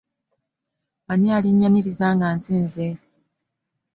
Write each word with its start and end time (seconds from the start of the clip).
Ani 1.11 1.27
alinnyaniriza 1.37 2.07
nga 2.15 2.27
nzize? 2.37 2.87